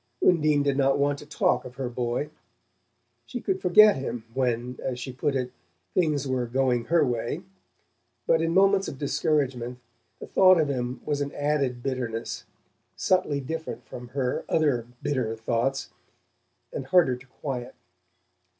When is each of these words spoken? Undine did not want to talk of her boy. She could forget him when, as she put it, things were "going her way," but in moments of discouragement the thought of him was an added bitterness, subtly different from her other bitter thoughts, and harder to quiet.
Undine 0.23 0.63
did 0.63 0.77
not 0.77 0.97
want 0.97 1.19
to 1.19 1.27
talk 1.27 1.63
of 1.63 1.75
her 1.75 1.87
boy. 1.87 2.31
She 3.27 3.39
could 3.39 3.61
forget 3.61 3.97
him 3.97 4.25
when, 4.33 4.79
as 4.81 4.99
she 4.99 5.13
put 5.13 5.35
it, 5.35 5.51
things 5.93 6.27
were 6.27 6.47
"going 6.47 6.85
her 6.85 7.05
way," 7.05 7.43
but 8.25 8.41
in 8.41 8.51
moments 8.51 8.87
of 8.87 8.97
discouragement 8.97 9.77
the 10.19 10.25
thought 10.25 10.59
of 10.59 10.69
him 10.69 11.01
was 11.05 11.21
an 11.21 11.31
added 11.33 11.83
bitterness, 11.83 12.45
subtly 12.95 13.39
different 13.41 13.85
from 13.85 14.07
her 14.07 14.43
other 14.49 14.87
bitter 15.03 15.35
thoughts, 15.35 15.91
and 16.73 16.87
harder 16.87 17.15
to 17.15 17.27
quiet. 17.27 17.75